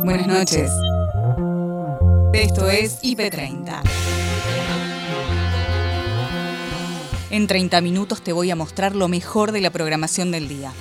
[0.00, 0.70] Buenas noches.
[2.32, 3.82] Esto es IP30.
[7.30, 10.72] En 30 minutos te voy a mostrar lo mejor de la programación del día.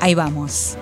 [0.00, 0.76] Ahí vamos.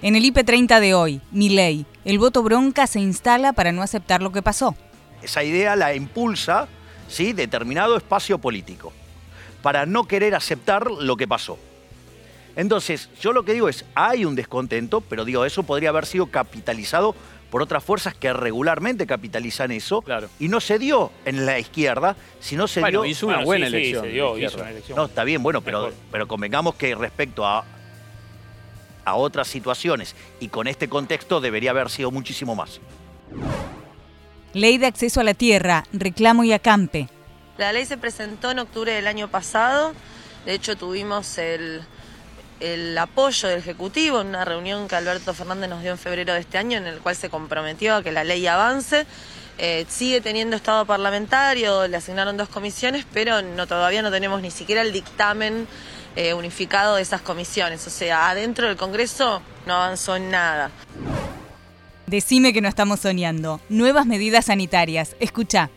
[0.00, 4.22] En el IP30 de hoy, mi ley, el voto bronca se instala para no aceptar
[4.22, 4.74] lo que pasó.
[5.22, 6.68] Esa idea la impulsa
[7.08, 7.32] ¿sí?
[7.32, 8.92] determinado espacio político,
[9.62, 11.58] para no querer aceptar lo que pasó.
[12.56, 16.26] Entonces, yo lo que digo es, hay un descontento, pero digo, eso podría haber sido
[16.26, 17.14] capitalizado
[17.50, 20.04] por otras fuerzas que regularmente capitalizan eso,
[20.38, 23.04] y no se dio en la izquierda, sino se dio...
[23.04, 24.06] hizo una buena elección.
[24.94, 27.64] No, está bien, bueno, pero, pero convengamos que respecto a,
[29.04, 32.80] a otras situaciones y con este contexto debería haber sido muchísimo más.
[34.52, 37.08] Ley de acceso a la tierra, reclamo y acampe.
[37.58, 39.92] La ley se presentó en octubre del año pasado,
[40.46, 41.82] de hecho tuvimos el,
[42.60, 46.40] el apoyo del Ejecutivo en una reunión que Alberto Fernández nos dio en febrero de
[46.40, 49.06] este año, en el cual se comprometió a que la ley avance.
[49.58, 54.52] Eh, sigue teniendo estado parlamentario, le asignaron dos comisiones, pero no, todavía no tenemos ni
[54.52, 55.66] siquiera el dictamen
[56.14, 57.84] eh, unificado de esas comisiones.
[57.88, 60.70] O sea, adentro del Congreso no avanzó nada.
[62.06, 63.60] Decime que no estamos soñando.
[63.68, 65.16] Nuevas medidas sanitarias.
[65.18, 65.70] Escucha.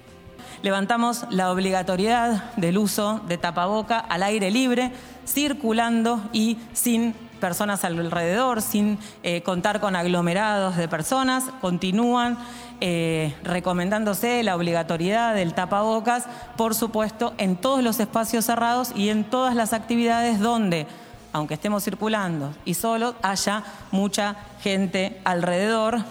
[0.64, 4.92] Levantamos la obligatoriedad del uso de tapaboca al aire libre
[5.26, 12.38] circulando y sin personas alrededor, sin eh, contar con aglomerados de personas, continúan
[12.80, 16.26] eh, recomendándose la obligatoriedad del tapabocas,
[16.58, 20.86] por supuesto, en todos los espacios cerrados y en todas las actividades donde,
[21.34, 26.02] aunque estemos circulando y solo, haya mucha gente alrededor.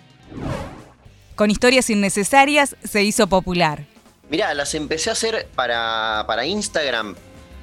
[1.36, 3.89] Con historias innecesarias se hizo popular.
[4.30, 7.16] Mirá, las empecé a hacer para, para Instagram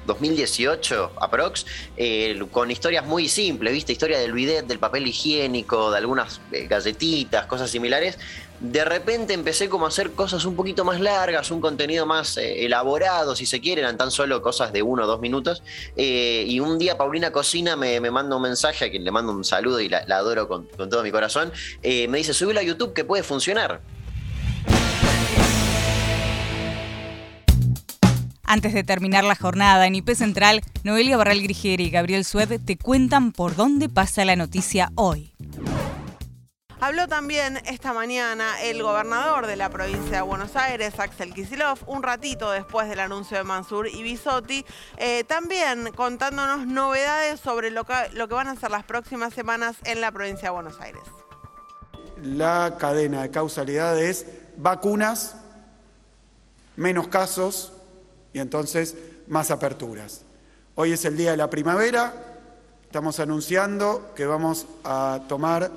[0.08, 1.64] 2018, aprox,
[1.96, 3.92] eh, con historias muy simples, ¿viste?
[3.92, 8.18] Historia del bidet, del papel higiénico, de algunas eh, galletitas, cosas similares.
[8.60, 12.66] De repente empecé como a hacer cosas un poquito más largas, un contenido más eh,
[12.66, 15.62] elaborado, si se quieren, eran tan solo cosas de uno o dos minutos.
[15.96, 19.80] y un día Paulina Cocina me, manda un mensaje, a quien le mando un saludo
[19.80, 21.50] y la, adoro con, con, todo mi corazón.
[21.82, 23.80] me dice, subilo a YouTube que puede funcionar.
[28.50, 32.78] Antes de terminar la jornada en IP Central, Noelia Barral Grigeri y Gabriel Sued te
[32.78, 35.34] cuentan por dónde pasa la noticia hoy.
[36.80, 42.02] Habló también esta mañana el gobernador de la provincia de Buenos Aires, Axel Kisilov, un
[42.02, 44.64] ratito después del anuncio de Mansur y Bisotti,
[44.96, 49.76] eh, también contándonos novedades sobre lo que, lo que van a ser las próximas semanas
[49.84, 51.02] en la provincia de Buenos Aires.
[52.22, 54.24] La cadena de causalidad es
[54.56, 55.36] vacunas,
[56.76, 57.74] menos casos,
[58.32, 58.96] y entonces
[59.26, 60.22] más aperturas.
[60.74, 62.12] Hoy es el día de la primavera,
[62.84, 65.70] estamos anunciando que vamos a tomar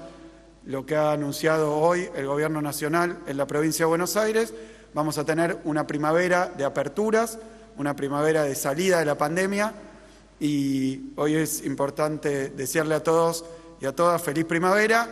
[0.65, 4.53] lo que ha anunciado hoy el Gobierno Nacional en la provincia de Buenos Aires,
[4.93, 7.39] vamos a tener una primavera de aperturas,
[7.77, 9.73] una primavera de salida de la pandemia
[10.39, 13.45] y hoy es importante decirle a todos
[13.79, 15.07] y a todas feliz primavera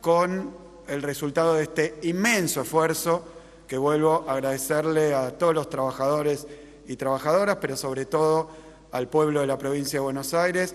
[0.00, 0.54] con
[0.86, 3.24] el resultado de este inmenso esfuerzo
[3.66, 6.46] que vuelvo a agradecerle a todos los trabajadores
[6.86, 8.48] y trabajadoras, pero sobre todo
[8.92, 10.74] al pueblo de la provincia de Buenos Aires.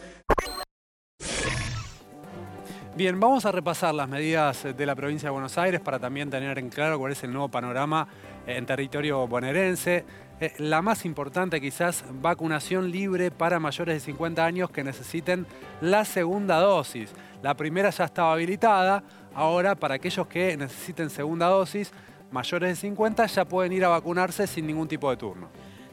[2.99, 6.59] Bien, vamos a repasar las medidas de la provincia de Buenos Aires para también tener
[6.59, 8.09] en claro cuál es el nuevo panorama
[8.45, 10.03] en territorio bonaerense.
[10.41, 15.47] Eh, la más importante quizás, vacunación libre para mayores de 50 años que necesiten
[15.79, 17.11] la segunda dosis.
[17.41, 19.01] La primera ya estaba habilitada,
[19.33, 21.93] ahora para aquellos que necesiten segunda dosis,
[22.31, 25.49] mayores de 50 ya pueden ir a vacunarse sin ningún tipo de turno.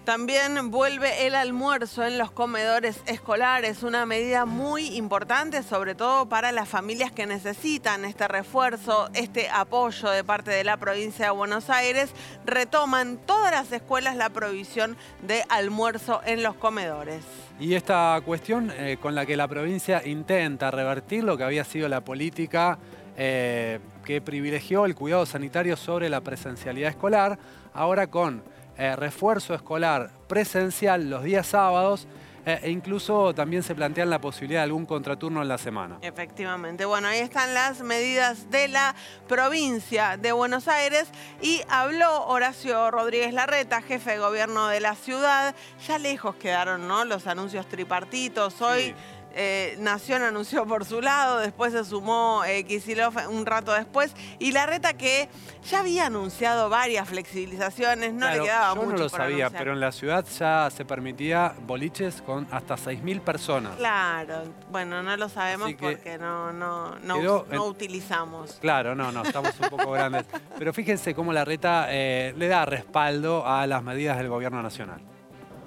[0.06, 6.52] También vuelve el almuerzo en los comedores escolares, una medida muy importante, sobre todo para
[6.52, 11.70] las familias que necesitan este refuerzo, este apoyo de parte de la provincia de Buenos
[11.70, 12.12] Aires.
[12.44, 14.96] Retoman todas las escuelas la provisión
[15.26, 17.24] de almuerzo en los comedores.
[17.58, 21.88] Y esta cuestión eh, con la que la provincia intenta revertir lo que había sido
[21.88, 22.78] la política
[23.16, 27.40] eh, que privilegió el cuidado sanitario sobre la presencialidad escolar,
[27.74, 28.44] ahora con
[28.78, 32.06] eh, refuerzo escolar presencial los días sábados
[32.48, 35.98] eh, e incluso también se plantean la posibilidad de algún contraturno en la semana.
[36.00, 36.84] Efectivamente.
[36.84, 38.94] Bueno, ahí están las medidas de la
[39.26, 41.08] provincia de Buenos Aires
[41.42, 45.56] y habló Horacio Rodríguez Larreta, jefe de gobierno de la ciudad.
[45.88, 47.04] Ya lejos quedaron ¿no?
[47.04, 48.62] los anuncios tripartitos.
[48.62, 48.94] Hoy
[49.36, 54.52] eh, Nación anunció por su lado, después se sumó eh, Kisilov un rato después, y
[54.52, 55.28] la reta que
[55.70, 59.58] ya había anunciado varias flexibilizaciones, no le quedaba yo mucho no lo por sabía, anunciar.
[59.62, 63.76] pero en la ciudad ya se permitía boliches con hasta 6.000 personas.
[63.76, 68.58] Claro, bueno, no lo sabemos porque no, no, no, quedó us- no en- utilizamos.
[68.60, 70.24] Claro, no, no, estamos un poco grandes.
[70.58, 75.00] Pero fíjense cómo la reta eh, le da respaldo a las medidas del gobierno nacional.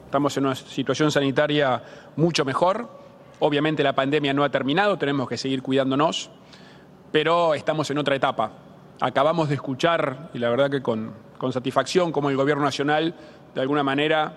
[0.06, 1.84] Estamos en una situación sanitaria
[2.16, 2.98] mucho mejor.
[3.40, 6.30] Obviamente la pandemia no ha terminado, tenemos que seguir cuidándonos,
[7.12, 8.52] pero estamos en otra etapa.
[9.00, 13.16] Acabamos de escuchar, y la verdad que con, con satisfacción, como el Gobierno Nacional
[13.56, 14.34] de alguna manera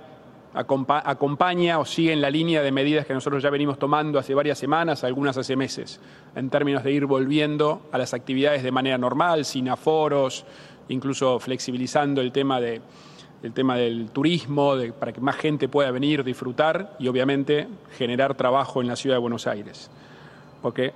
[0.54, 4.34] acompa- acompaña o sigue en la línea de medidas que nosotros ya venimos tomando hace
[4.34, 6.00] varias semanas, algunas hace meses,
[6.36, 10.44] en términos de ir volviendo a las actividades de manera normal, sin aforos,
[10.88, 12.80] incluso flexibilizando el tema de,
[13.42, 18.34] el tema del turismo, de- para que más gente pueda venir, disfrutar y obviamente generar
[18.36, 19.90] trabajo en la ciudad de Buenos Aires.
[20.60, 20.92] Porque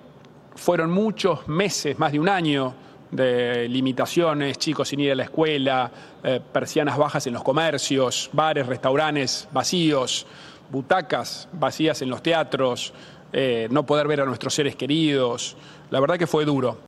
[0.54, 2.75] fueron muchos meses, más de un año,
[3.10, 5.90] de limitaciones, chicos sin ir a la escuela,
[6.22, 10.26] eh, persianas bajas en los comercios, bares, restaurantes vacíos,
[10.70, 12.93] butacas vacías en los teatros,
[13.32, 15.56] eh, no poder ver a nuestros seres queridos.
[15.90, 16.78] La verdad que fue duro.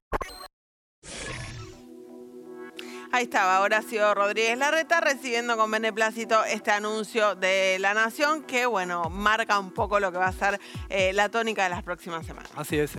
[3.18, 9.10] Ahí estaba Horacio Rodríguez Larreta recibiendo con beneplácito este anuncio de la Nación que, bueno,
[9.10, 12.48] marca un poco lo que va a ser eh, la tónica de las próximas semanas.
[12.54, 12.92] Así es.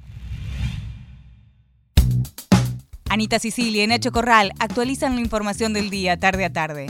[3.10, 6.88] Anita Sicilia y Nacho Corral actualizan la información del día tarde a tarde.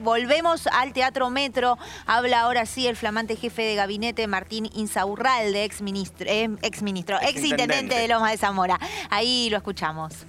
[0.00, 1.76] Volvemos al Teatro Metro.
[2.06, 7.18] Habla ahora sí el flamante jefe de gabinete Martín Insaurralde, ex ministro, eh, ex ministro,
[7.20, 8.80] ex intendente de Loma de Zamora.
[9.10, 10.24] Ahí lo escuchamos.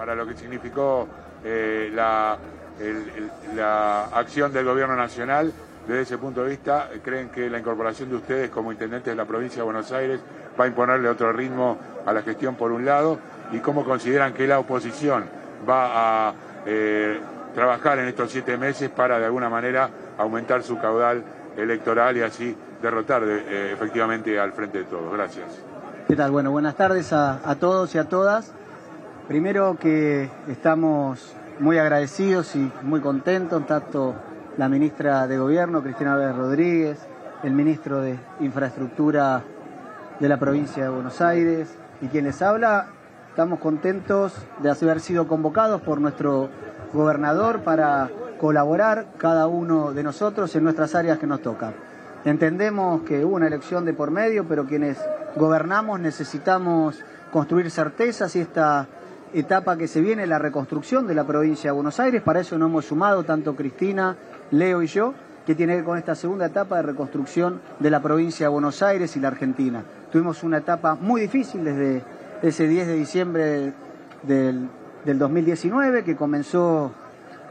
[0.00, 1.06] Para lo que significó
[1.44, 2.34] eh, la,
[3.54, 5.52] la acción del gobierno nacional.
[5.86, 9.26] Desde ese punto de vista, ¿creen que la incorporación de ustedes como intendentes de la
[9.26, 10.18] provincia de Buenos Aires
[10.58, 11.76] va a imponerle otro ritmo
[12.06, 13.18] a la gestión por un lado?
[13.52, 15.24] ¿Y cómo consideran que la oposición
[15.68, 17.20] va a eh,
[17.54, 21.22] trabajar en estos siete meses para de alguna manera aumentar su caudal
[21.58, 25.12] electoral y así derrotar de- eh, efectivamente al frente de todos?
[25.12, 25.46] Gracias.
[26.08, 26.30] ¿Qué tal?
[26.30, 28.54] Bueno, buenas tardes a, a todos y a todas.
[29.30, 34.16] Primero que estamos muy agradecidos y muy contentos, tanto
[34.56, 36.98] la ministra de Gobierno, Cristina Álvarez Rodríguez,
[37.44, 39.44] el ministro de Infraestructura
[40.18, 42.88] de la provincia de Buenos Aires y quien les habla,
[43.28, 44.34] estamos contentos
[44.64, 46.48] de haber sido convocados por nuestro
[46.92, 48.10] gobernador para
[48.40, 51.74] colaborar cada uno de nosotros en nuestras áreas que nos tocan.
[52.24, 54.98] Entendemos que hubo una elección de por medio, pero quienes
[55.36, 57.00] gobernamos necesitamos
[57.30, 58.88] construir certezas y esta
[59.32, 62.68] etapa que se viene, la reconstrucción de la provincia de Buenos Aires, para eso nos
[62.68, 64.16] hemos sumado tanto Cristina,
[64.50, 65.14] Leo y yo,
[65.46, 68.82] que tiene que ver con esta segunda etapa de reconstrucción de la provincia de Buenos
[68.82, 69.82] Aires y la Argentina.
[70.12, 72.02] Tuvimos una etapa muy difícil desde
[72.42, 73.72] ese 10 de diciembre
[74.22, 74.68] del,
[75.04, 76.92] del 2019, que comenzó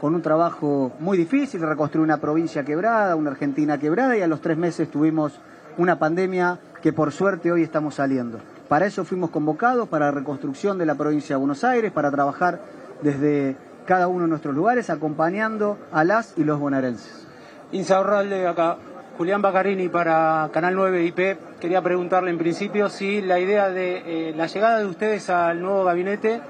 [0.00, 4.40] con un trabajo muy difícil, reconstruir una provincia quebrada, una Argentina quebrada, y a los
[4.40, 5.40] tres meses tuvimos
[5.76, 8.38] una pandemia que por suerte hoy estamos saliendo.
[8.70, 12.60] Para eso fuimos convocados, para la reconstrucción de la provincia de Buenos Aires, para trabajar
[13.02, 17.26] desde cada uno de nuestros lugares, acompañando a las y los bonaerenses.
[17.72, 18.76] Insaurralde acá.
[19.18, 21.18] Julián Baccarini para Canal 9 IP.
[21.58, 25.82] Quería preguntarle en principio si la idea de eh, la llegada de ustedes al nuevo
[25.82, 26.40] gabinete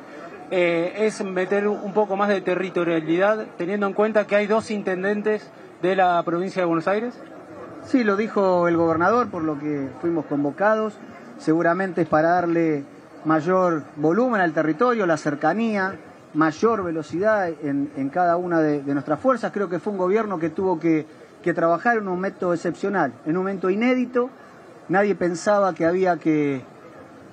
[0.50, 5.50] eh, es meter un poco más de territorialidad, teniendo en cuenta que hay dos intendentes
[5.81, 7.14] de la provincia de Buenos Aires.
[7.87, 10.98] Sí, lo dijo el gobernador, por lo que fuimos convocados.
[11.41, 12.85] Seguramente es para darle
[13.25, 15.97] mayor volumen al territorio, la cercanía,
[16.35, 19.51] mayor velocidad en, en cada una de, de nuestras fuerzas.
[19.51, 21.06] Creo que fue un gobierno que tuvo que,
[21.43, 24.29] que trabajar en un momento excepcional, en un momento inédito.
[24.91, 26.63] Nadie pensaba que había que,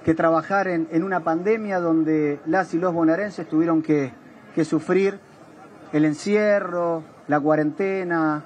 [0.05, 4.13] que trabajar en, en una pandemia donde las y los bonaerenses tuvieron que,
[4.55, 5.19] que sufrir
[5.91, 8.43] el encierro, la cuarentena,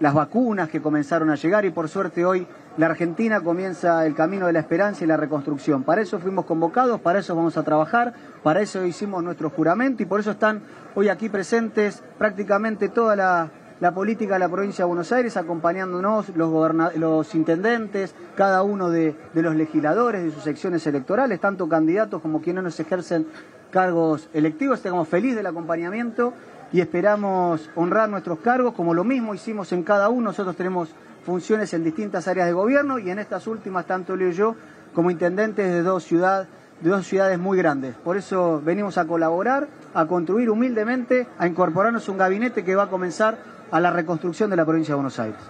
[0.00, 4.46] las vacunas que comenzaron a llegar y por suerte hoy la Argentina comienza el camino
[4.46, 5.84] de la esperanza y la reconstrucción.
[5.84, 10.06] Para eso fuimos convocados, para eso vamos a trabajar, para eso hicimos nuestro juramento y
[10.06, 10.62] por eso están
[10.94, 13.50] hoy aquí presentes prácticamente toda la,
[13.94, 19.54] política de la provincia de Buenos Aires, acompañándonos los, intendentes, cada uno de, de los
[19.54, 23.26] legisladores de sus secciones electorales, tanto candidatos como quienes nos ejercen
[23.70, 24.78] cargos electivos.
[24.78, 26.32] Estamos felices del acompañamiento
[26.72, 30.30] y esperamos honrar nuestros cargos, como lo mismo hicimos en cada uno.
[30.30, 34.34] Nosotros tenemos funciones en distintas áreas de gobierno y en estas últimas, tanto Leo y
[34.34, 34.54] yo,
[34.94, 36.46] como intendentes de dos, ciudad,
[36.80, 37.94] de dos ciudades muy grandes.
[37.96, 42.90] Por eso venimos a colaborar, a construir humildemente, a incorporarnos un gabinete que va a
[42.90, 43.38] comenzar
[43.70, 45.40] a la reconstrucción de la provincia de Buenos Aires.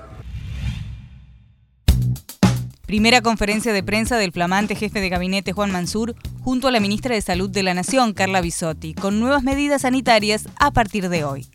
[2.87, 7.15] Primera conferencia de prensa del flamante jefe de gabinete Juan Mansur junto a la ministra
[7.15, 11.49] de Salud de la Nación, Carla Bisotti, con nuevas medidas sanitarias a partir de hoy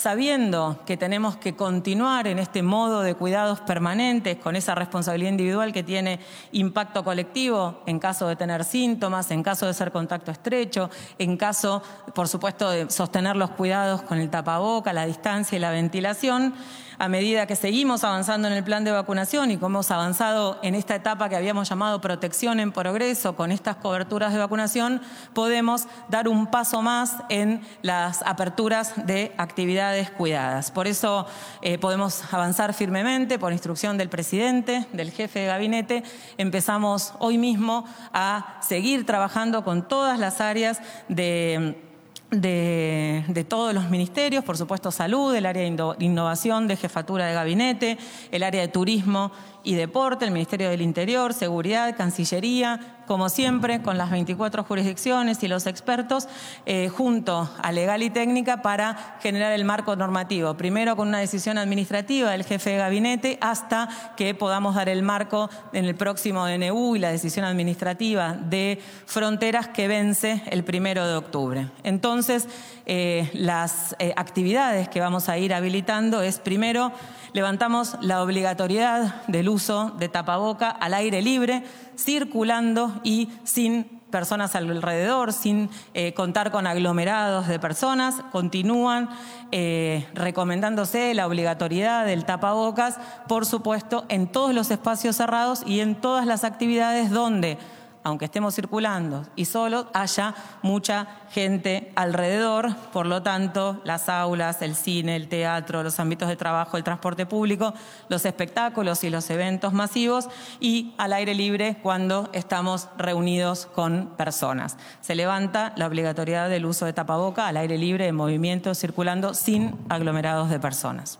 [0.00, 5.74] sabiendo que tenemos que continuar en este modo de cuidados permanentes con esa responsabilidad individual
[5.74, 6.20] que tiene
[6.52, 10.88] impacto colectivo en caso de tener síntomas, en caso de ser contacto estrecho,
[11.18, 11.82] en caso,
[12.14, 16.54] por supuesto, de sostener los cuidados con el tapaboca, la distancia y la ventilación,
[17.00, 20.74] a medida que seguimos avanzando en el plan de vacunación y como hemos avanzado en
[20.74, 25.00] esta etapa que habíamos llamado protección en progreso con estas coberturas de vacunación,
[25.32, 30.70] podemos dar un paso más en las aperturas de actividades cuidadas.
[30.70, 31.26] Por eso
[31.62, 36.02] eh, podemos avanzar firmemente por instrucción del presidente, del jefe de gabinete.
[36.36, 41.89] Empezamos hoy mismo a seguir trabajando con todas las áreas de
[42.30, 47.98] de, todos los ministerios, por supuesto salud, el área de innovación, de jefatura de gabinete,
[48.30, 53.98] el área de turismo y deporte, el Ministerio del Interior, Seguridad, Cancillería, como siempre, con
[53.98, 56.28] las 24 jurisdicciones y los expertos,
[56.64, 60.56] eh, junto a legal y técnica para generar el marco normativo.
[60.56, 65.50] Primero con una decisión administrativa del jefe de gabinete hasta que podamos dar el marco
[65.72, 71.16] en el próximo DNU y la decisión administrativa de fronteras que vence el primero de
[71.16, 71.68] octubre.
[71.82, 72.46] Entonces,
[72.86, 76.92] eh, las eh, actividades que vamos a ir habilitando es primero
[77.32, 81.62] levantamos la obligatoriedad del uso de tapaboca al aire libre,
[81.96, 89.08] circulando y sin personas alrededor, sin eh, contar con aglomerados de personas, continúan
[89.52, 95.94] eh, recomendándose la obligatoriedad del tapabocas, por supuesto, en todos los espacios cerrados y en
[95.94, 97.58] todas las actividades donde
[98.02, 102.74] aunque estemos circulando y solo, haya mucha gente alrededor.
[102.92, 107.26] Por lo tanto, las aulas, el cine, el teatro, los ámbitos de trabajo, el transporte
[107.26, 107.74] público,
[108.08, 110.28] los espectáculos y los eventos masivos
[110.60, 114.76] y al aire libre cuando estamos reunidos con personas.
[115.00, 119.76] Se levanta la obligatoriedad del uso de tapaboca al aire libre en movimiento circulando sin
[119.88, 121.18] aglomerados de personas.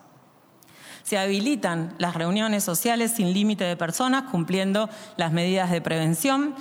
[1.11, 6.55] Se habilitan las reuniones sociales sin límite de personas, cumpliendo las medidas de prevención.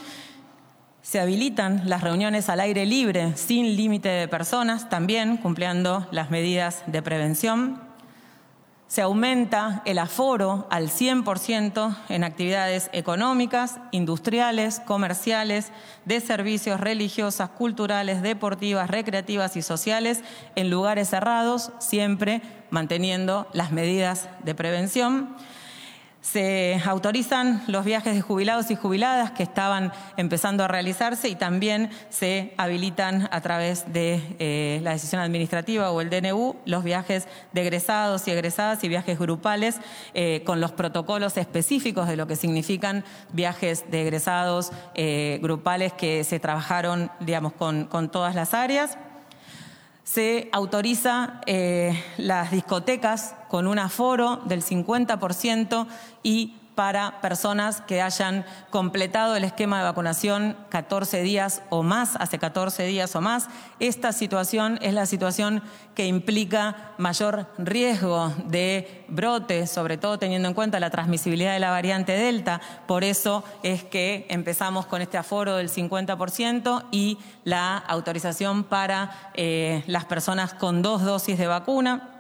[1.04, 6.82] Se habilitan las reuniones al aire libre sin límite de personas, también cumpliendo las medidas
[6.88, 7.80] de prevención
[8.90, 15.72] se aumenta el aforo al 100% en actividades económicas, industriales, comerciales,
[16.06, 20.24] de servicios religiosas, culturales, deportivas, recreativas y sociales
[20.56, 25.36] en lugares cerrados, siempre manteniendo las medidas de prevención.
[26.22, 31.90] Se autorizan los viajes de jubilados y jubiladas que estaban empezando a realizarse y también
[32.10, 37.62] se habilitan a través de eh, la decisión administrativa o el DNU los viajes de
[37.62, 39.80] egresados y egresadas y viajes grupales
[40.14, 46.26] eh, con los protocolos específicos de lo que significan viajes de egresados eh, grupales que
[46.26, 48.98] se trabajaron, digamos, con, con todas las áreas
[50.12, 55.86] se autoriza eh, las discotecas con un aforo del 50%
[56.24, 62.40] y para personas que hayan completado el esquema de vacunación 14 días o más, hace
[62.40, 63.50] 14 días o más.
[63.82, 65.62] Esta situación es la situación
[65.94, 71.72] que implica mayor riesgo de brote, sobre todo teniendo en cuenta la transmisibilidad de la
[71.72, 72.62] variante Delta.
[72.88, 79.84] Por eso es que empezamos con este aforo del 50% y la autorización para eh,
[79.86, 82.19] las personas con dos dosis de vacuna.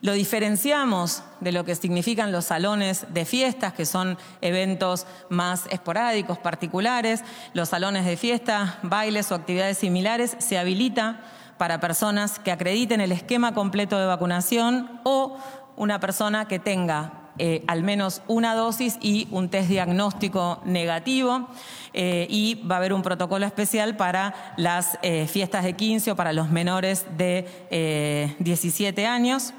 [0.00, 6.38] Lo diferenciamos de lo que significan los salones de fiestas, que son eventos más esporádicos,
[6.38, 7.24] particulares.
[7.52, 11.20] Los salones de fiesta, bailes o actividades similares se habilita
[11.58, 15.36] para personas que acrediten el esquema completo de vacunación o
[15.76, 21.48] una persona que tenga eh, al menos una dosis y un test diagnóstico negativo.
[21.92, 26.16] Eh, y va a haber un protocolo especial para las eh, fiestas de 15 o
[26.16, 29.54] para los menores de 17 años.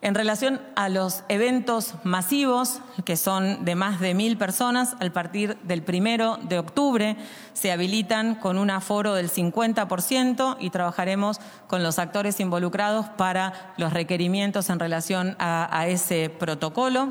[0.00, 5.58] En relación a los eventos masivos, que son de más de mil personas, al partir
[5.64, 7.16] del primero de octubre
[7.52, 13.92] se habilitan con un aforo del 50% y trabajaremos con los actores involucrados para los
[13.92, 17.08] requerimientos en relación a, ese protocolo.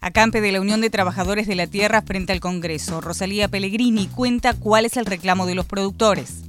[0.00, 4.54] Acampe de la Unión de Trabajadores de la Tierra frente al Congreso, Rosalía Pellegrini cuenta
[4.54, 6.42] cuál es el reclamo de los productores.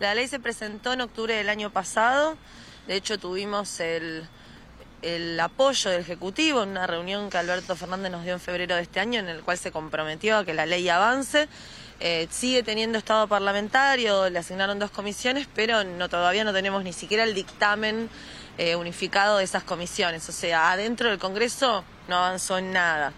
[0.00, 2.36] La ley se presentó en octubre del año pasado,
[2.86, 4.28] de hecho tuvimos el,
[5.40, 9.00] apoyo del Ejecutivo en una reunión que Alberto Fernández nos dio en febrero de este
[9.00, 11.48] año, en el cual se comprometió a que la ley avance.
[11.98, 16.92] Eh, sigue teniendo estado parlamentario, le asignaron dos comisiones, pero no, todavía no tenemos ni
[16.92, 18.08] siquiera el dictamen
[18.56, 20.28] eh, unificado de esas comisiones.
[20.28, 23.12] O sea, adentro del Congreso no avanzó en nada.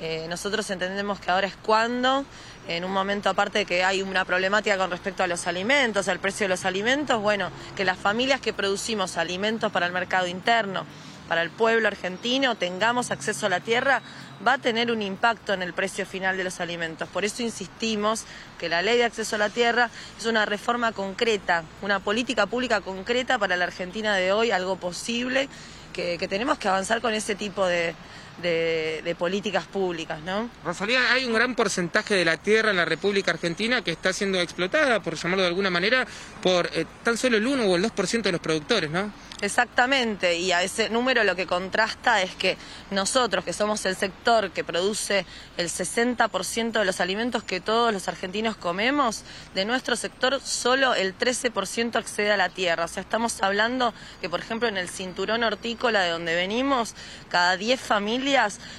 [0.00, 2.24] Eh, nosotros entendemos que ahora es cuando,
[2.68, 6.44] en un momento aparte que hay una problemática con respecto a los alimentos, al precio
[6.44, 10.84] de los alimentos, bueno, que las familias que producimos alimentos para el mercado interno,
[11.28, 14.02] para el pueblo argentino, tengamos acceso a la tierra,
[14.46, 17.08] va a tener un impacto en el precio final de los alimentos.
[17.08, 18.24] Por eso insistimos
[18.58, 22.80] que la ley de acceso a la tierra es una reforma concreta, una política pública
[22.80, 25.48] concreta para la Argentina de hoy, algo posible,
[25.92, 27.94] que, que tenemos que avanzar con ese tipo de,
[28.42, 30.50] de, de, políticas públicas, ¿no?
[30.64, 34.40] Rosalía, hay un gran porcentaje de la tierra en la República Argentina que está siendo
[34.40, 36.06] explotada, por llamarlo de alguna manera,
[36.42, 39.12] por eh, tan solo el 1 o el 2% de los productores, ¿no?
[39.42, 42.56] Exactamente, y a ese número lo que contrasta es que
[42.92, 48.06] nosotros, que somos el sector que produce el 60% de los alimentos que todos los
[48.06, 52.84] argentinos comemos, de nuestro sector solo el 13% accede a la tierra.
[52.84, 56.94] O sea, estamos hablando que, por ejemplo, en el cinturón hortícola de donde venimos,
[57.28, 58.12] cada 10 familias,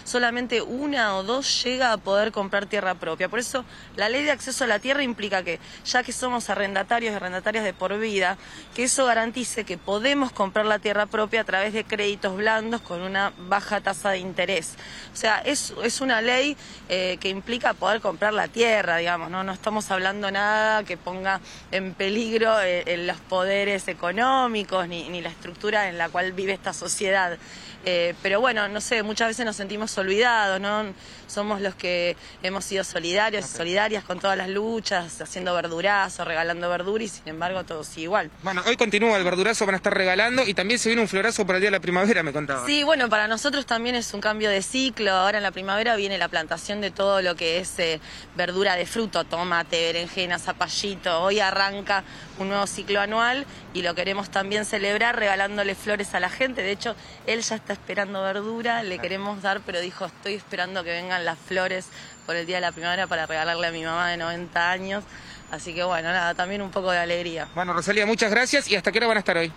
[0.03, 3.29] solamente una o dos llega a poder comprar tierra propia.
[3.29, 7.13] Por eso, la ley de acceso a la tierra implica que, ya que somos arrendatarios
[7.13, 8.37] y arrendatarias de por vida,
[8.75, 13.01] que eso garantice que podemos comprar la tierra propia a través de créditos blandos con
[13.01, 14.75] una baja tasa de interés.
[15.13, 16.57] O sea, es, es una ley
[16.89, 19.43] eh, que implica poder comprar la tierra, digamos, ¿no?
[19.43, 21.39] No estamos hablando nada que ponga
[21.71, 26.73] en peligro eh, los poderes económicos ni, ni la estructura en la cual vive esta
[26.73, 27.37] sociedad.
[27.85, 30.93] Eh, pero bueno, no sé, muchas veces nos sentimos olvidados, ¿no?
[31.27, 36.69] Somos los que hemos sido solidarios y solidarias con todas las luchas, haciendo verdurazo, regalando
[36.69, 38.29] verdura y sin embargo todo sigue igual.
[38.43, 41.45] Bueno, hoy continúa el verdurazo, van a estar regalando y también se viene un florazo
[41.45, 42.65] para el día de la primavera, me contaba.
[42.65, 45.11] Sí, bueno, para nosotros también es un cambio de ciclo.
[45.11, 47.99] Ahora en la primavera viene la plantación de todo lo que es eh,
[48.35, 51.21] verdura de fruto, tomate, berenjena, zapallito.
[51.21, 52.03] Hoy arranca
[52.39, 56.61] un nuevo ciclo anual y lo queremos también celebrar regalándole flores a la gente.
[56.61, 60.91] De hecho, él ya está esperando verdura, le queremos dar, pero dijo, estoy esperando que
[60.91, 61.87] vengan las flores
[62.25, 65.03] por el día de la primavera para regalarle a mi mamá de 90 años.
[65.51, 67.47] Así que bueno, nada, también un poco de alegría.
[67.53, 68.67] Bueno, Rosalía, muchas gracias.
[68.69, 69.51] ¿Y hasta qué hora van a estar hoy?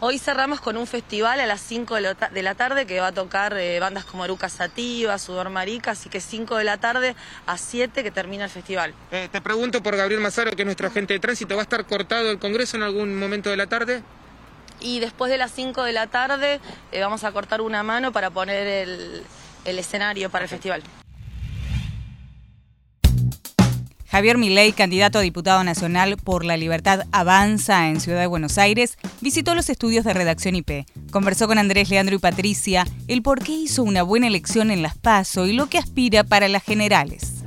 [0.00, 3.56] Hoy cerramos con un festival a las 5 de la tarde que va a tocar
[3.58, 7.16] eh, bandas como Aruca Sativa, Sudor Marica, así que 5 de la tarde
[7.46, 8.94] a 7 que termina el festival.
[9.10, 11.84] Eh, te pregunto por Gabriel Mazaro, que es nuestro agente de tránsito, ¿va a estar
[11.84, 14.04] cortado el Congreso en algún momento de la tarde?
[14.80, 16.60] Y después de las 5 de la tarde
[16.92, 19.22] eh, vamos a cortar una mano para poner el,
[19.64, 20.82] escenario para el festival.
[24.10, 28.96] Javier Milei, candidato a diputado nacional por la Libertad Avanza en Ciudad de Buenos Aires,
[29.20, 30.86] visitó los estudios de redacción IP.
[31.10, 34.96] Conversó con Andrés, Leandro y Patricia el por qué hizo una buena elección en las
[34.96, 37.44] PASO y lo que aspira para las generales.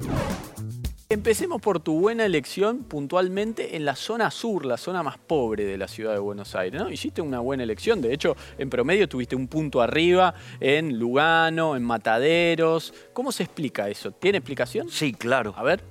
[1.11, 5.77] Empecemos por tu buena elección puntualmente en la zona sur, la zona más pobre de
[5.77, 6.81] la ciudad de Buenos Aires.
[6.81, 6.89] ¿no?
[6.89, 11.83] Hiciste una buena elección, de hecho, en promedio tuviste un punto arriba en Lugano, en
[11.83, 12.93] Mataderos.
[13.11, 14.11] ¿Cómo se explica eso?
[14.11, 14.87] ¿Tiene explicación?
[14.89, 15.53] Sí, claro.
[15.57, 15.83] A ver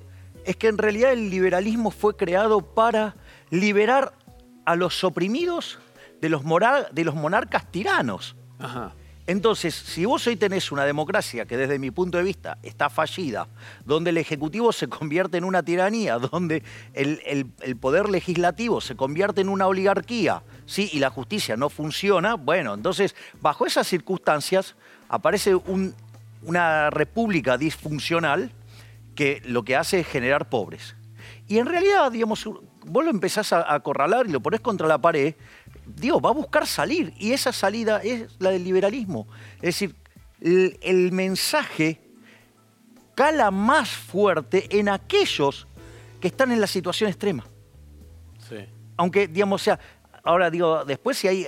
[0.44, 3.14] es que en realidad el liberalismo fue creado para
[3.50, 4.14] liberar
[4.64, 5.78] a los oprimidos
[6.20, 6.42] de los,
[6.92, 8.37] de los monarcas tiranos.
[9.30, 13.46] Entonces, si vos hoy tenés una democracia que desde mi punto de vista está fallida,
[13.84, 16.64] donde el Ejecutivo se convierte en una tiranía, donde
[16.94, 20.90] el, poder legislativo se convierte en una oligarquía, ¿sí?
[20.92, 24.74] y la justicia no funciona, bueno, entonces, bajo esas circunstancias,
[25.08, 25.54] aparece
[26.42, 28.50] una república disfuncional
[29.14, 30.96] que lo que hace es generar pobres.
[31.46, 32.48] Y en realidad, digamos,
[32.84, 35.34] vos lo empezás a acorralar y lo pones contra la pared,
[35.86, 37.12] digo, va a buscar salir.
[37.18, 39.26] Y esa salida es la del liberalismo.
[39.56, 39.94] Es decir,
[40.40, 42.00] el, mensaje
[43.14, 45.66] cala más fuerte en aquellos
[46.20, 47.44] que están en la situación extrema.
[48.48, 48.56] Sí.
[48.96, 49.78] Aunque, digamos, o sea,
[50.22, 51.46] ahora digo, después si hay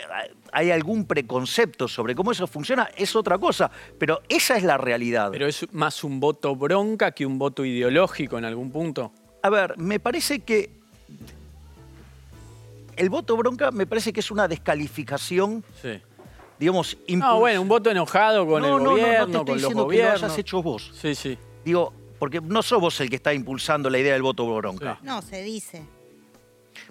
[0.53, 5.31] hay algún preconcepto sobre cómo eso funciona, es otra cosa, pero esa es la realidad.
[5.33, 9.13] ¿Pero es más un voto bronca que un voto ideológico en algún punto?
[9.43, 10.82] A ver, me parece que
[12.97, 15.65] el voto bronca me parece que es una descalificación.
[15.81, 16.01] Sí.
[16.59, 20.21] Digamos, No, bueno, un voto enojado con el gobierno, no, no, con los gobiernos.
[20.21, 20.93] Que lo has hecho vos.
[20.95, 21.37] Sí, sí.
[21.65, 24.99] Digo, porque no sos vos el que está impulsando la idea del voto bronca.
[25.03, 25.83] No, se dice.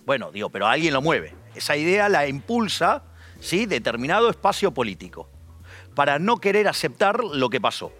[0.06, 1.34] Bueno, digo, pero alguien lo mueve.
[1.56, 3.04] Esa idea la impulsa
[3.40, 3.66] ¿sí?
[3.66, 5.30] determinado espacio político,
[5.96, 7.92] para no querer aceptar lo que pasó.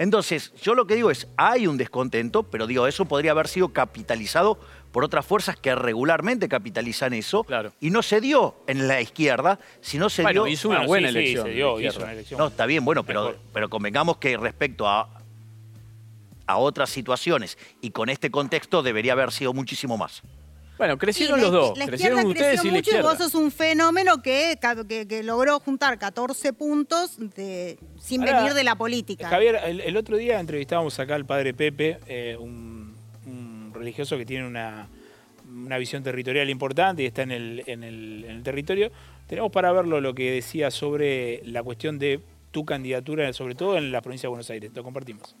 [0.00, 3.68] Entonces, yo lo que digo es, hay un descontento, pero digo, eso podría haber sido
[3.68, 4.58] capitalizado
[4.92, 7.44] por otras fuerzas que regularmente capitalizan eso,
[7.82, 10.52] y no se dio en la izquierda, sino se bueno, dio...
[10.54, 11.46] hizo una buena elección.
[12.38, 15.06] No, está bien, bueno, pero, pero convengamos que respecto a,
[16.46, 20.22] a otras situaciones y con este contexto debería haber sido muchísimo más.
[20.80, 21.78] Bueno, crecieron Y la- los dos.
[21.78, 23.08] La Crecieron ustedes creció y la mucho y izquierda.
[23.10, 28.54] vos sos un fenómeno que, que, que logró juntar 14 puntos de, sin Ahora, venir
[28.54, 29.28] de la política.
[29.28, 32.94] Javier, el, el otro día entrevistábamos acá al padre Pepe, eh, un,
[33.26, 34.88] un religioso que tiene una,
[35.54, 38.90] una visión territorial importante y está en el, en, el, en el territorio.
[39.26, 42.20] Tenemos para verlo lo que decía sobre la cuestión de
[42.52, 44.70] tu candidatura, sobre todo en la provincia de Buenos Aires.
[44.74, 45.36] Lo compartimos.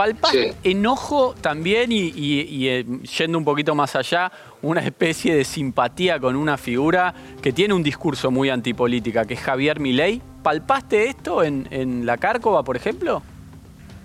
[0.00, 0.32] Palpás
[0.64, 2.86] enojo también y, y- y, eh,
[3.18, 4.32] yendo un poquito más allá,
[4.62, 9.40] una especie de simpatía con una figura que tiene un discurso muy antipolítica, que es
[9.40, 10.22] Javier Milei.
[10.42, 13.22] ¿Palpaste esto en, en la Cárcova, por ejemplo?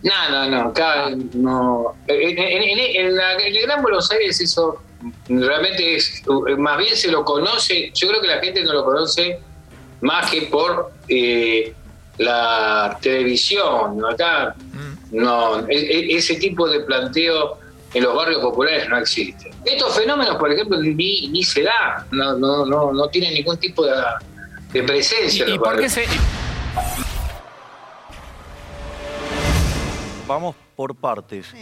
[0.04, 1.94] No, no, no, acá no.
[2.08, 4.82] En, en- en- en la- en el Gran Buenos Aires eso
[5.30, 6.24] realmente es,
[6.58, 9.40] más bien se lo conoce, yo creo que la gente no lo conoce
[10.02, 11.74] más que por eh,
[12.18, 13.98] la televisión.
[13.98, 14.10] ¿no?
[14.10, 14.56] Acá
[15.12, 17.60] no, e- e- ese tipo de planteo
[17.94, 19.52] en los barrios populares no existe.
[19.64, 23.86] Estos fenómenos, por ejemplo, ni, ni se da, no, no, no, no tienen ningún tipo
[23.86, 23.94] de,
[24.74, 25.46] de presencia.
[25.46, 25.94] en los barrios.
[30.28, 31.54] Vamos por partes.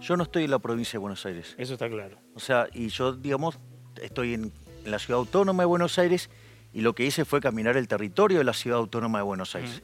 [0.00, 1.54] Yo no estoy en la provincia de Buenos Aires.
[1.58, 2.16] Eso está claro.
[2.34, 3.58] O sea, y yo, digamos,
[4.00, 4.52] estoy en,
[4.84, 6.30] en la ciudad autónoma de Buenos Aires
[6.72, 9.82] y lo que hice fue caminar el territorio de la ciudad autónoma de Buenos Aires.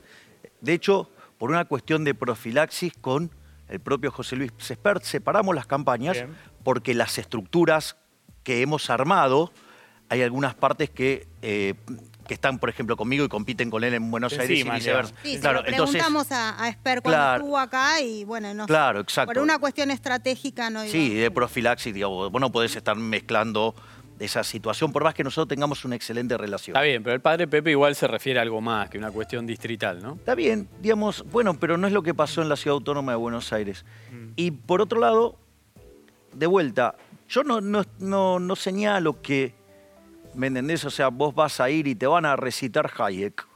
[0.61, 3.31] De hecho, por una cuestión de profilaxis con
[3.68, 6.35] el propio José Luis Sespert, separamos las campañas Bien.
[6.64, 7.96] porque las estructuras
[8.42, 9.53] que hemos armado,
[10.09, 11.74] hay algunas partes que, eh,
[12.27, 15.14] que están, por ejemplo, conmigo y compiten con él en Buenos Aires Encima, y viceversa.
[15.22, 17.37] Sí, se Claro, lo entonces, preguntamos a, a Esper cuando Claro.
[17.42, 18.68] estuvo acá y bueno, no sé.
[18.68, 19.35] Claro, exacto.
[19.35, 20.90] Por una cuestión estratégica no iba.
[20.92, 23.74] Sí, de profilaxis, digamos, vos no podés estar mezclando
[24.18, 26.76] esa situación, por más que nosotros tengamos una excelente relación.
[26.76, 29.46] Está bien, pero el padre Pepe igual se refiere a algo más que una cuestión
[29.46, 30.14] distrital, ¿no?
[30.14, 33.16] Está bien, digamos, bueno, pero no es lo que pasó en la ciudad autónoma de
[33.16, 33.85] Buenos Aires.
[34.37, 35.37] Y por otro lado,
[36.33, 36.94] de vuelta,
[37.28, 39.54] yo no, no, no, no señalo que,
[40.35, 40.85] ¿me entendés?
[40.85, 43.48] O sea, vos vas a ir y te van a recitar Hayek.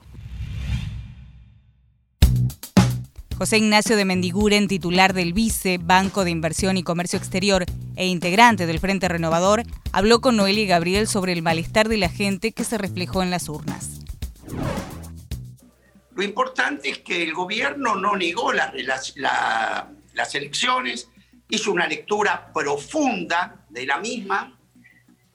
[3.43, 7.65] José Ignacio de Mendiguren, titular del Vice, Banco de Inversión y Comercio Exterior
[7.97, 12.09] e integrante del Frente Renovador, habló con Noelia y Gabriel sobre el malestar de la
[12.09, 13.99] gente que se reflejó en las urnas.
[16.15, 21.09] Lo importante es que el gobierno no negó la- las- la- las elecciones,
[21.49, 24.57] hizo una lectura profunda de la misma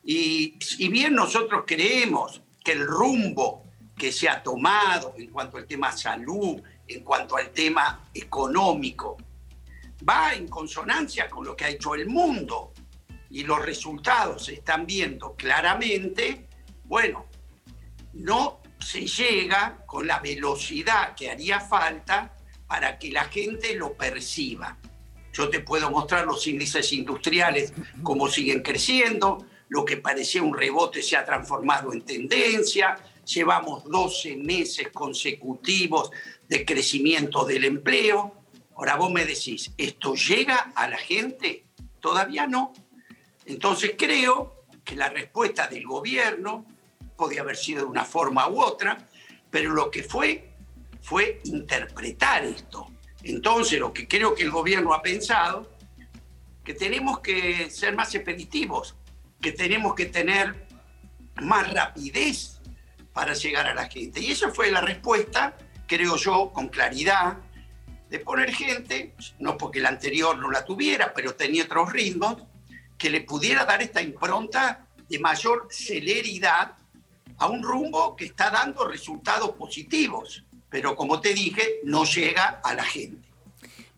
[0.05, 3.63] y si bien nosotros creemos que el rumbo
[3.97, 9.17] que se ha tomado en cuanto al tema salud, en cuanto al tema económico,
[10.07, 12.73] va en consonancia con lo que ha hecho el mundo
[13.29, 16.47] y los resultados se están viendo claramente,
[16.85, 17.25] bueno,
[18.13, 22.35] no se llega con la velocidad que haría falta
[22.67, 24.77] para que la gente lo perciba.
[25.33, 31.01] Yo te puedo mostrar los índices industriales, cómo siguen creciendo, lo que parecía un rebote
[31.01, 36.11] se ha transformado en tendencia, llevamos 12 meses consecutivos
[36.47, 38.33] de crecimiento del empleo.
[38.75, 41.65] Ahora vos me decís, ¿esto llega a la gente?
[41.99, 42.73] Todavía no.
[43.45, 46.65] Entonces creo que la respuesta del gobierno
[47.15, 48.97] podía haber sido de una forma u otra,
[49.49, 50.53] pero lo que fue
[51.01, 52.87] fue interpretar esto.
[53.23, 55.71] Entonces lo que creo que el gobierno ha pensado,
[56.63, 58.95] que tenemos que ser más expeditivos,
[59.39, 60.67] que tenemos que tener
[61.41, 62.56] más rapidez
[63.17, 64.21] para llegar a la gente.
[64.21, 67.37] Y esa fue la respuesta, creo yo, con claridad,
[68.11, 72.43] de poner gente, no porque la anterior no la tuviera, pero tenía otros ritmos,
[72.95, 76.75] que le pudiera dar esta impronta de mayor celeridad
[77.39, 82.75] a un rumbo que está dando resultados positivos, pero como te dije, no llega a
[82.75, 83.26] la gente.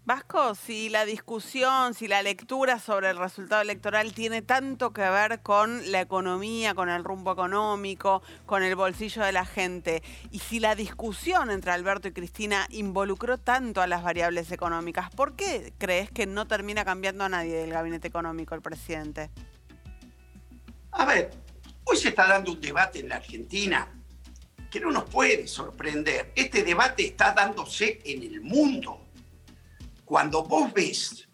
[0.10, 5.44] Vasco, si la discusión, si la lectura sobre el resultado electoral tiene tanto que ver
[5.44, 10.60] con la economía, con el rumbo económico, con el bolsillo de la gente, y si
[10.60, 16.10] la discusión entre Alberto y Cristina involucró tanto a las variables económicas, ¿por qué crees
[16.10, 19.30] que no termina cambiando a nadie del gabinete económico el presidente?
[20.90, 21.30] A ver,
[21.84, 23.88] hoy se está dando un debate en la Argentina
[24.72, 26.32] que no nos puede sorprender.
[26.36, 29.09] Este debate está dándose en el mundo.
[30.10, 31.30] Cuando vos ves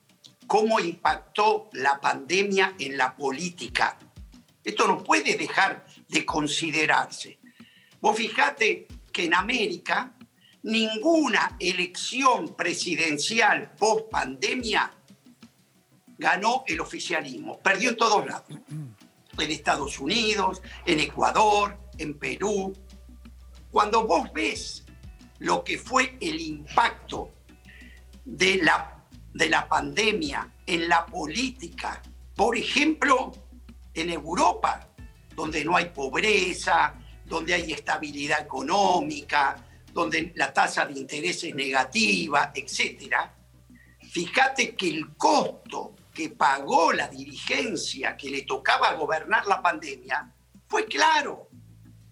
[0.46, 3.98] cómo impactó la pandemia en la política,
[4.62, 7.40] esto no puede dejar de considerarse.
[8.02, 10.18] Vos fijate que en América
[10.64, 14.92] ninguna elección presidencial post pandemia
[16.18, 18.60] ganó el oficialismo, perdió en todos lados
[19.40, 22.74] en Estados Unidos, en Ecuador, en Perú.
[23.72, 24.84] Cuando vos ves
[25.40, 27.35] lo que fue el impacto
[28.26, 28.96] de la
[29.36, 32.02] de la pandemia en la política,
[32.36, 33.34] por ejemplo,
[33.94, 34.88] en Europa,
[35.36, 36.94] donde no hay pobreza,
[37.26, 39.58] donde hay estabilidad económica,
[39.92, 43.14] donde la tasa de interés es negativa, etc.,
[44.10, 50.32] fíjate que el costo que pagó la dirigencia que le tocaba gobernar la pandemia
[50.66, 51.50] fue claro.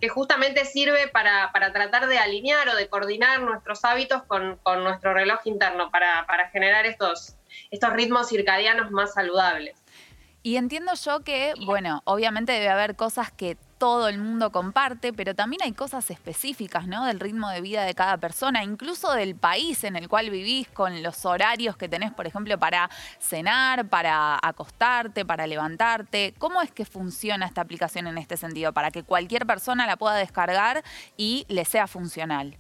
[0.00, 5.40] que justamente sirve para, tratar de alinear o de coordinar nuestros hábitos con, nuestro reloj
[5.44, 7.36] interno, para, para generar estos,
[7.70, 9.82] estos ritmos circadianos más saludables.
[10.42, 15.34] Y entiendo yo que, bueno, obviamente debe haber cosas que todo el mundo comparte, pero
[15.34, 17.04] también hay cosas específicas, ¿no?
[17.06, 21.02] Del ritmo de vida de cada persona, incluso del país en el cual vivís, con
[21.02, 26.34] los horarios que tenés, por ejemplo, para cenar, para acostarte, para levantarte.
[26.38, 28.72] ¿Cómo es que funciona esta aplicación en este sentido?
[28.72, 30.82] Para que cualquier persona la pueda descargar
[31.16, 32.58] y le sea funcional.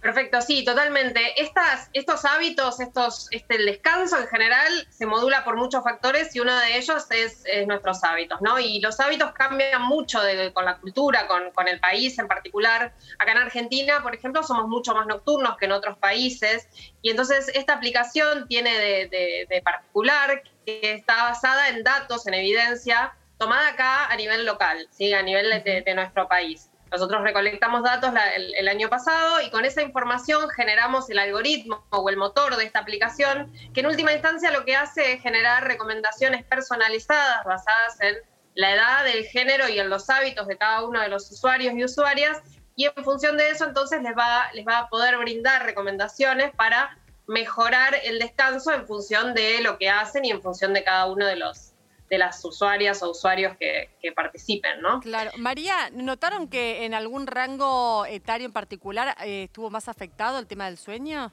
[0.00, 1.20] Perfecto, sí, totalmente.
[1.36, 6.40] Estas, estos hábitos, estos, este, el descanso en general se modula por muchos factores y
[6.40, 8.58] uno de ellos es, nuestros hábitos, ¿no?
[8.58, 10.20] Y los hábitos cambian mucho
[10.54, 12.94] con la cultura, con, el país en particular.
[13.18, 16.66] Acá en Argentina, por ejemplo, somos mucho más nocturnos que en otros países
[17.02, 23.68] y entonces esta aplicación tiene de, particular que está basada en datos, en evidencia tomada
[23.68, 25.12] acá a nivel local, ¿sí?
[25.12, 26.69] a nivel de nuestro país.
[26.90, 32.16] Nosotros recolectamos datos el, año pasado y con esa información generamos el algoritmo o el
[32.16, 37.44] motor de esta aplicación, que en última instancia lo que hace es generar recomendaciones personalizadas
[37.44, 38.16] basadas en
[38.54, 41.84] la edad, el género y en los hábitos de cada uno de los usuarios y
[41.84, 42.38] usuarias.
[42.74, 46.98] Y en función de eso, entonces les va, les va a poder brindar recomendaciones para
[47.28, 51.26] mejorar el descanso en función de lo que hacen y en función de cada uno
[51.26, 51.69] de los,
[52.10, 55.00] de las usuarias o usuarios que, participen, ¿no?
[55.00, 55.30] Claro.
[55.38, 60.66] María, ¿notaron que en algún rango etario en particular eh, estuvo más afectado el tema
[60.66, 61.32] del sueño?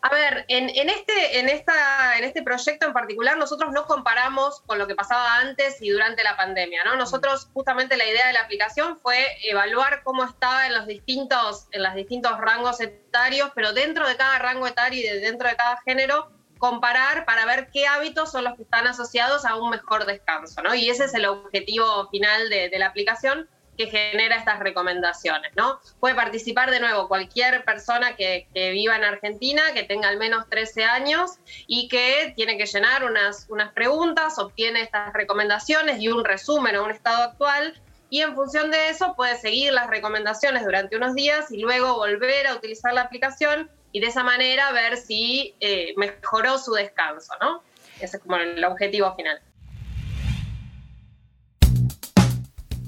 [0.00, 4.78] A ver, en, este, en, esta, en este proyecto en particular nosotros no comparamos con
[4.78, 6.94] lo que pasaba antes y durante la pandemia, ¿no?
[6.94, 11.82] Nosotros justamente la idea de la aplicación fue evaluar cómo estaba en los distintos, en
[11.82, 16.30] los distintos rangos etarios, pero dentro de cada rango etario y dentro de cada género,
[16.58, 20.74] comparar para ver qué hábitos son los que están asociados a un mejor descanso, ¿no?
[20.74, 25.80] Y ese es el objetivo final de, la aplicación que genera estas recomendaciones, ¿no?
[26.00, 30.84] Puede participar de nuevo cualquier persona que, viva en Argentina, que tenga al menos 13
[30.84, 36.76] años y que tiene que llenar unas, unas preguntas, obtiene estas recomendaciones y un resumen
[36.76, 41.14] o un estado actual y en función de eso puede seguir las recomendaciones durante unos
[41.14, 45.94] días y luego volver a utilizar la aplicación y de esa manera ver si eh,
[45.96, 47.62] mejoró su descanso, ¿no?
[48.00, 49.40] Ese es como el objetivo final.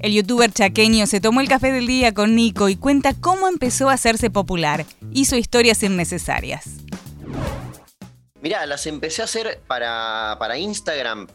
[0.01, 3.91] El youtuber chaqueño se tomó el café del día con Nico y cuenta cómo empezó
[3.91, 4.87] a hacerse popular.
[5.13, 6.69] Hizo historias innecesarias.
[8.41, 11.27] Mirá, las empecé a hacer para, para Instagram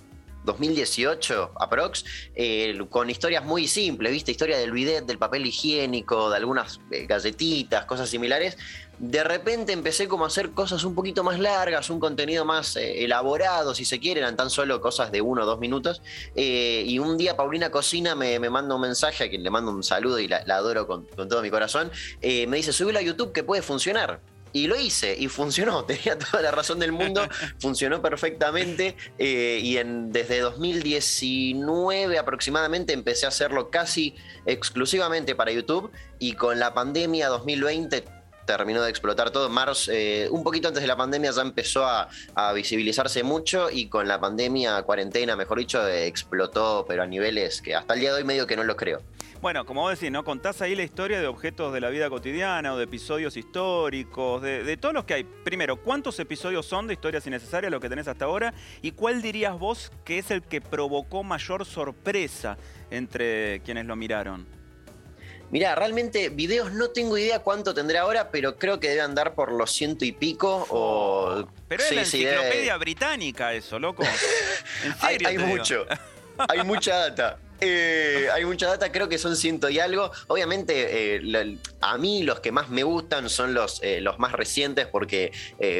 [0.45, 2.05] 2018, aprox,
[2.35, 4.31] eh, con historias muy simples, ¿viste?
[4.31, 8.57] Historia del bidet, del papel higiénico, de algunas eh, galletitas, cosas similares.
[8.99, 13.03] De repente empecé como a hacer cosas un poquito más largas, un contenido más eh,
[13.03, 16.01] elaborado, si se quiere, eran tan solo cosas de uno o dos minutos.
[16.35, 20.19] y un día Paulina Cocina me, manda un mensaje, a quien le mando un saludo
[20.19, 21.91] y la, adoro con, con, todo mi corazón.
[22.21, 24.21] me dice, subilo a YouTube que puede funcionar.
[24.55, 27.27] Y lo hice y funcionó, tenía toda la razón del mundo,
[27.59, 34.15] funcionó perfectamente eh, y en, desde 2019 aproximadamente empecé a hacerlo casi
[34.45, 38.05] exclusivamente para YouTube y con la pandemia 2020
[38.45, 39.49] terminó de explotar todo.
[39.49, 43.89] Mars, eh, un poquito antes de la pandemia, ya empezó a, a visibilizarse mucho y
[43.89, 48.19] con la pandemia, cuarentena, mejor dicho, explotó, pero a niveles que hasta el día de
[48.19, 49.01] hoy medio que no lo creo.
[49.45, 50.23] Bueno, como vos decís, ¿no?
[50.23, 54.63] Contás ahí la historia de objetos de la vida cotidiana o de episodios históricos, de,
[54.63, 55.23] de todos los que hay.
[55.23, 58.55] Primero, ¿cuántos episodios son de historias innecesarias lo que tenés hasta ahora?
[58.81, 62.57] ¿Y cuál dirías vos que es el que provocó mayor sorpresa
[62.89, 64.47] entre quienes lo miraron?
[65.51, 69.51] Mirá, realmente videos no tengo idea cuánto tendré ahora, pero creo que debe andar por
[69.51, 71.47] los ciento y pico o...
[71.67, 74.01] Pero es Sí, la sí, debe- enciclopedia británica eso, loco.
[74.83, 75.85] En hay, serio mucho.
[76.49, 77.37] Hay mucha data.
[77.61, 80.11] Eh, hay mucha data, creo que son ciento y algo.
[80.27, 81.45] Obviamente, eh, la-
[81.81, 85.31] a mí los que más me gustan son los, eh, los más recientes, porque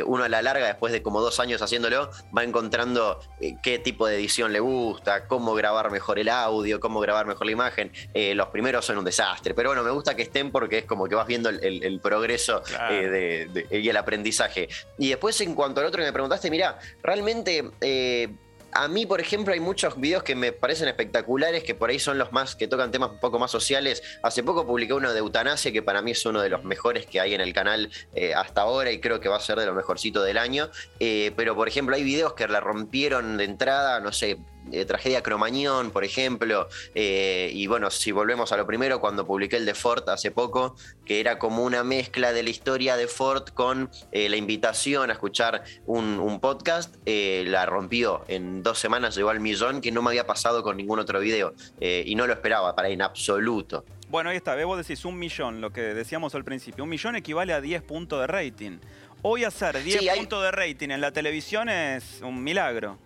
[0.05, 3.19] uno a la larga, después de como dos años haciéndolo, va encontrando
[3.61, 7.51] qué tipo de edición le gusta, cómo grabar mejor el audio, cómo grabar mejor la
[7.51, 7.91] imagen.
[8.13, 11.15] Los primeros son un desastre, pero bueno, me gusta que estén porque es como que
[11.15, 12.61] vas viendo el, el- el progreso
[13.09, 14.69] de- de- y el aprendizaje.
[14.97, 18.35] Y después, en cuanto al otro que me preguntaste, mira, realmente.
[18.75, 22.17] A mí, por ejemplo, hay muchos videos que me parecen espectaculares, que por ahí son
[22.17, 24.03] los más, que tocan temas un poco más sociales.
[24.21, 27.21] Hace poco publiqué uno de eutanasia, que para mí es uno de los mejores que
[27.21, 29.73] hay en el canal eh, hasta ahora y creo que va a ser de lo
[29.73, 30.69] mejorcito del año.
[30.99, 34.39] Eh, pero, por ejemplo, hay videos que la rompieron de entrada, no sé,
[34.71, 36.67] eh, tragedia Cromañón, por ejemplo.
[36.93, 40.75] eh, y bueno, si volvemos a lo primero, cuando publiqué el de Ford hace poco,
[41.05, 45.13] que era como una mezcla de la historia de Ford con eh, la invitación a
[45.13, 48.23] escuchar un, un podcast, eh, la rompió.
[48.27, 51.53] En dos semanas llegó al millón, que no me había pasado con ningún otro video.
[51.79, 53.85] y no lo esperaba, para en absoluto.
[54.09, 56.83] Bueno, ahí está, vos decís un millón, lo que decíamos al principio.
[56.83, 58.77] Un millón equivale a 10 puntos de rating.
[59.23, 62.97] Hoy hacer 10 Sí, hay- puntos de rating en la televisión es un milagro.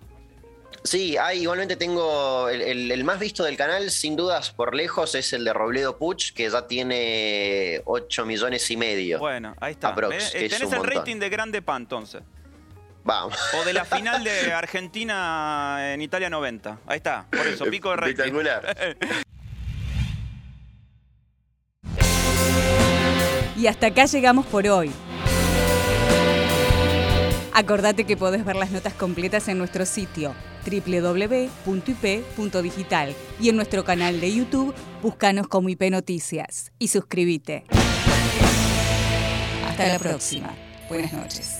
[0.83, 5.13] Sí, hay, igualmente tengo el, el- el más visto del canal, sin dudas por lejos,
[5.13, 9.19] es el de Robledo Puch, que ya tiene 8 millones y medio.
[9.19, 9.89] Bueno, ahí está.
[9.89, 10.31] Aprox, ¿Ves?
[10.31, 10.97] que es Tenés un el montón.
[10.97, 12.21] rating de Grande Pan, entonces.
[13.03, 13.37] Vamos.
[13.59, 16.79] O de la final de Argentina en Italia 90.
[16.87, 18.11] Ahí está, por eso, pico de rating.
[18.11, 18.75] Espectacular.
[23.57, 24.91] Y hasta acá llegamos por hoy.
[27.51, 30.33] Acordate que podés ver las notas completas en nuestro sitio
[30.65, 31.65] www.ip.digital
[33.39, 37.63] y en nuestro canal de YouTube, búscanos como IP Noticias y suscríbete.
[39.67, 40.53] Hasta la próxima.
[40.89, 41.59] Buenas noches.